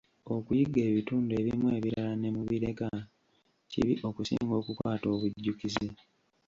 [0.35, 2.89] Okuyiga ebitundu ebimu ebirala ne mubireka,
[3.71, 5.87] kibi okusinga okukwata obujjukizi.